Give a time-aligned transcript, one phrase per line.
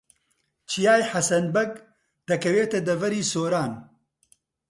[0.69, 1.71] چیای حەسەن بەگ
[2.29, 3.71] دەکەوێتە دەڤەری سۆران.